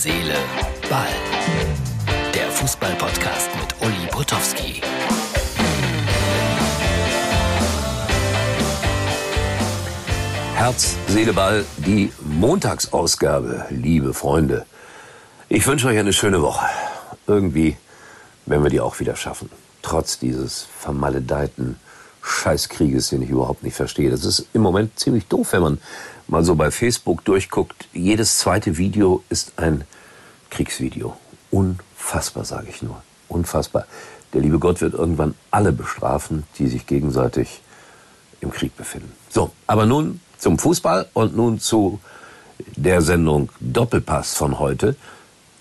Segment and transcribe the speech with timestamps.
[0.00, 0.36] Seele,
[0.88, 1.08] Ball.
[2.32, 4.80] Der Fußball-Podcast mit Uli Potowski.
[10.54, 14.66] Herz, Seele, Ball, die Montagsausgabe, liebe Freunde.
[15.48, 16.66] Ich wünsche euch eine schöne Woche.
[17.26, 17.76] Irgendwie
[18.46, 19.50] werden wir die auch wieder schaffen.
[19.82, 21.74] Trotz dieses vermaledeiten
[22.22, 24.10] Scheißkrieges, den ich überhaupt nicht verstehe.
[24.10, 25.78] Das ist im Moment ziemlich doof, wenn man
[26.26, 27.88] mal so bei Facebook durchguckt.
[27.92, 29.84] Jedes zweite Video ist ein
[30.50, 31.16] Kriegsvideo.
[31.50, 33.02] Unfassbar, sage ich nur.
[33.28, 33.86] Unfassbar.
[34.32, 37.62] Der liebe Gott wird irgendwann alle bestrafen, die sich gegenseitig
[38.40, 39.12] im Krieg befinden.
[39.30, 42.00] So, aber nun zum Fußball und nun zu
[42.76, 44.96] der Sendung Doppelpass von heute.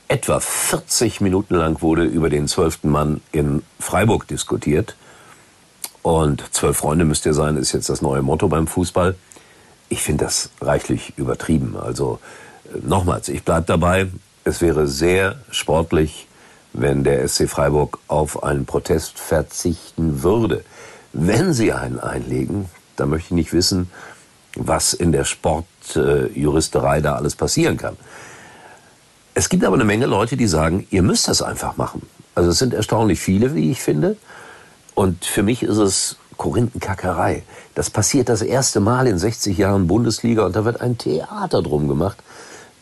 [0.09, 4.95] Etwa 40 Minuten lang wurde über den zwölften Mann in Freiburg diskutiert.
[6.01, 9.15] Und zwölf Freunde müsst ihr sein, ist jetzt das neue Motto beim Fußball.
[9.89, 11.75] Ich finde das reichlich übertrieben.
[11.77, 12.19] Also
[12.73, 14.07] äh, nochmals, ich bleibe dabei.
[14.43, 16.27] Es wäre sehr sportlich,
[16.73, 20.63] wenn der SC Freiburg auf einen Protest verzichten würde.
[21.13, 23.89] Wenn sie einen einlegen, dann möchte ich nicht wissen,
[24.55, 27.97] was in der Sportjuristerei da alles passieren kann.
[29.33, 32.01] Es gibt aber eine Menge Leute, die sagen, ihr müsst das einfach machen.
[32.33, 34.17] Also es sind erstaunlich viele, wie ich finde.
[34.97, 37.43] Und für mich ist es Korinthenkackerei.
[37.75, 41.87] Das passiert das erste Mal in 60 Jahren Bundesliga und da wird ein Theater drum
[41.87, 42.17] gemacht.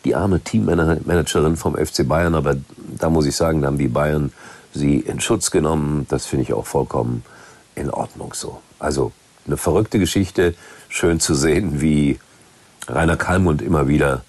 [0.06, 4.32] Die arme Teammanagerin vom FC Bayern, aber da muss ich sagen, da haben die Bayern
[4.72, 6.06] sie in Schutz genommen.
[6.08, 7.22] Das finde ich auch vollkommen
[7.74, 8.62] in Ordnung so.
[8.78, 9.12] Also
[9.46, 10.54] eine verrückte Geschichte,
[10.88, 12.18] schön zu sehen, wie
[12.88, 14.24] Rainer Kallmund immer wieder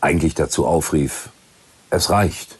[0.00, 1.28] eigentlich dazu aufrief,
[1.90, 2.57] es reicht.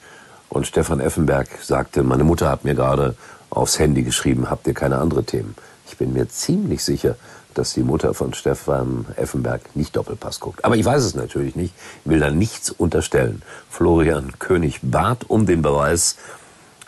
[0.49, 3.17] Und Stefan Effenberg sagte, meine Mutter hat mir gerade
[3.51, 5.55] aufs Handy geschrieben, habt ihr keine andere Themen?
[5.89, 7.17] Ich bin mir ziemlich sicher,
[7.55, 10.65] dass die Mutter von Stefan Effenberg nicht Doppelpass guckt.
[10.65, 13.43] Aber ich weiß es natürlich nicht, will da nichts unterstellen.
[13.69, 16.17] Florian König bat um den Beweis,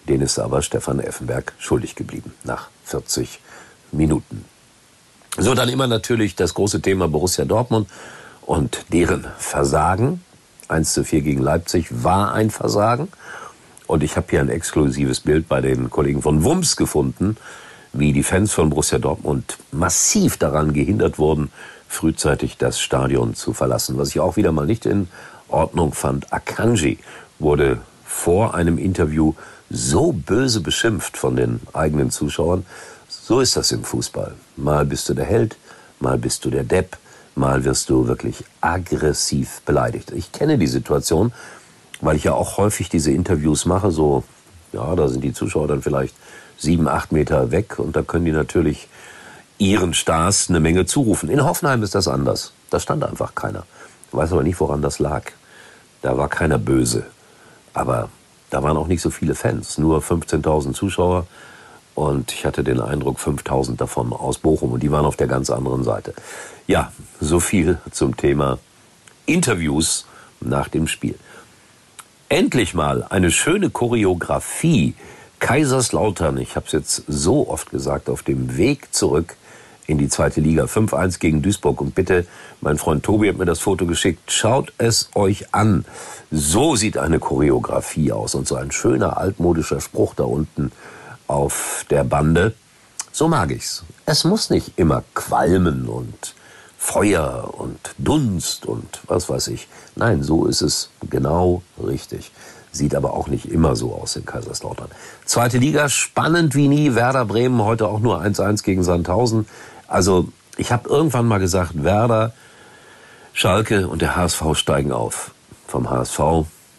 [0.08, 3.40] den ist aber Stefan Effenberg schuldig geblieben nach 40
[3.92, 4.44] Minuten.
[5.38, 7.88] So, dann immer natürlich das große Thema Borussia Dortmund
[8.42, 10.22] und deren Versagen.
[10.68, 13.08] 1 zu 4 gegen Leipzig war ein Versagen.
[13.90, 17.36] Und ich habe hier ein exklusives Bild bei den Kollegen von Wums gefunden,
[17.92, 21.50] wie die Fans von Borussia Dortmund massiv daran gehindert wurden,
[21.88, 23.98] frühzeitig das Stadion zu verlassen.
[23.98, 25.08] Was ich auch wieder mal nicht in
[25.48, 26.32] Ordnung fand.
[26.32, 26.98] Akanji
[27.40, 29.34] wurde vor einem Interview
[29.70, 32.64] so böse beschimpft von den eigenen Zuschauern.
[33.08, 34.36] So ist das im Fußball.
[34.56, 35.56] Mal bist du der Held,
[35.98, 36.96] mal bist du der Depp,
[37.34, 40.12] mal wirst du wirklich aggressiv beleidigt.
[40.12, 41.32] Ich kenne die Situation
[42.00, 44.24] weil ich ja auch häufig diese Interviews mache, so,
[44.72, 46.14] ja, da sind die Zuschauer dann vielleicht
[46.56, 48.88] sieben, acht Meter weg und da können die natürlich
[49.58, 51.28] ihren Stars eine Menge zurufen.
[51.28, 52.52] In Hoffenheim ist das anders.
[52.70, 53.64] Da stand einfach keiner.
[54.08, 55.24] Ich weiß aber nicht, woran das lag.
[56.02, 57.04] Da war keiner böse.
[57.74, 58.08] Aber
[58.48, 61.26] da waren auch nicht so viele Fans, nur 15.000 Zuschauer.
[61.94, 65.50] Und ich hatte den Eindruck, 5.000 davon aus Bochum und die waren auf der ganz
[65.50, 66.14] anderen Seite.
[66.66, 68.58] Ja, so viel zum Thema
[69.26, 70.06] Interviews
[70.40, 71.16] nach dem Spiel.
[72.30, 74.94] Endlich mal eine schöne Choreografie.
[75.40, 79.34] Kaiserslautern, ich habe es jetzt so oft gesagt, auf dem Weg zurück
[79.88, 80.66] in die zweite Liga.
[80.66, 81.80] 5-1 gegen Duisburg.
[81.80, 82.28] Und bitte,
[82.60, 84.30] mein Freund Tobi hat mir das Foto geschickt.
[84.30, 85.84] Schaut es euch an.
[86.30, 88.36] So sieht eine Choreografie aus.
[88.36, 90.70] Und so ein schöner altmodischer Spruch da unten
[91.26, 92.54] auf der Bande.
[93.10, 93.82] So mag ich's.
[94.06, 96.36] Es muss nicht immer qualmen und
[96.82, 99.68] Feuer und Dunst und was weiß ich.
[99.96, 102.32] Nein, so ist es genau richtig.
[102.72, 104.88] Sieht aber auch nicht immer so aus in Kaiserslautern.
[105.26, 106.94] Zweite Liga, spannend wie nie.
[106.94, 109.46] Werder Bremen heute auch nur 1-1 gegen Sandhausen.
[109.88, 112.32] Also ich habe irgendwann mal gesagt, Werder,
[113.34, 115.32] Schalke und der HSV steigen auf.
[115.68, 116.18] Vom HSV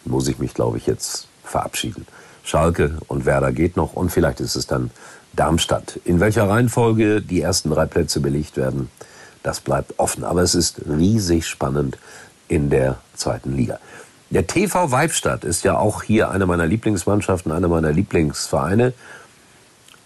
[0.04, 2.06] muss ich mich, glaube ich, jetzt verabschieden.
[2.42, 4.90] Schalke und Werder geht noch und vielleicht ist es dann
[5.32, 6.00] Darmstadt.
[6.04, 8.90] In welcher Reihenfolge die ersten drei Plätze belegt werden,
[9.42, 10.24] das bleibt offen.
[10.24, 11.98] Aber es ist riesig spannend
[12.48, 13.78] in der zweiten Liga.
[14.30, 18.94] Der TV Weibstadt ist ja auch hier eine meiner Lieblingsmannschaften, einer meiner Lieblingsvereine.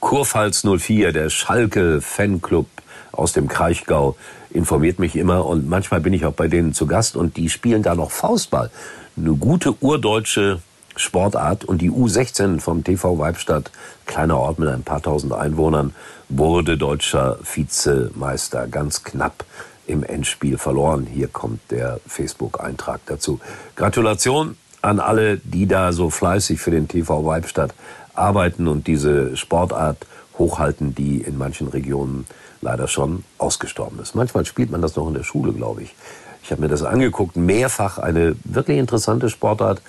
[0.00, 2.66] Kurpfalz 04, der Schalke Fanclub
[3.12, 4.16] aus dem Kraichgau,
[4.50, 7.82] informiert mich immer und manchmal bin ich auch bei denen zu Gast und die spielen
[7.82, 8.70] da noch Faustball.
[9.16, 10.60] Eine gute urdeutsche
[10.96, 13.70] Sportart und die U16 vom TV Weibstadt,
[14.06, 15.94] kleiner Ort mit ein paar tausend Einwohnern,
[16.28, 19.44] wurde deutscher Vizemeister ganz knapp
[19.86, 21.06] im Endspiel verloren.
[21.06, 23.40] Hier kommt der Facebook-Eintrag dazu.
[23.76, 27.74] Gratulation an alle, die da so fleißig für den TV Weibstadt
[28.14, 30.06] arbeiten und diese Sportart
[30.38, 32.26] hochhalten, die in manchen Regionen
[32.60, 34.14] leider schon ausgestorben ist.
[34.14, 35.94] Manchmal spielt man das noch in der Schule, glaube ich.
[36.42, 39.82] Ich habe mir das angeguckt, mehrfach eine wirklich interessante Sportart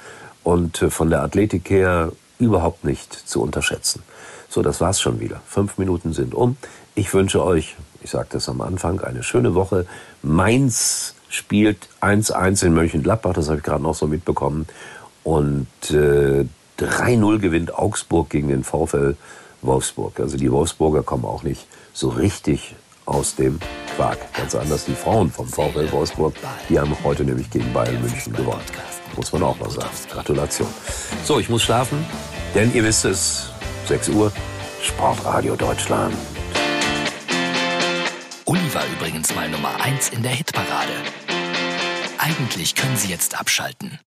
[0.47, 4.01] und äh, von der Athletik her überhaupt nicht zu unterschätzen.
[4.47, 5.41] So, das war's schon wieder.
[5.45, 6.55] Fünf Minuten sind um.
[6.95, 9.85] Ich wünsche euch, ich sagte es am Anfang, eine schöne Woche.
[10.23, 14.67] Mainz spielt 1-1 in Mönchengladbach, das habe ich gerade noch so mitbekommen.
[15.25, 16.45] Und äh,
[16.79, 19.17] 3-0 gewinnt Augsburg gegen den VfL
[19.61, 20.17] Wolfsburg.
[20.21, 22.73] Also die Wolfsburger kommen auch nicht so richtig
[23.05, 23.59] aus dem
[23.97, 24.19] Quark.
[24.33, 26.35] Ganz anders die Frauen vom VfL Wolfsburg.
[26.69, 28.61] Die haben heute nämlich gegen Bayern München gewonnen.
[29.15, 29.89] Muss man auch mal sagen.
[30.11, 30.67] Gratulation.
[31.23, 32.05] So, ich muss schlafen,
[32.53, 33.49] denn ihr wisst es,
[33.88, 34.31] 6 Uhr,
[34.83, 36.15] Sportradio Deutschland.
[38.45, 40.94] Uli war übrigens mal Nummer 1 in der Hitparade.
[42.19, 43.99] Eigentlich können Sie jetzt abschalten.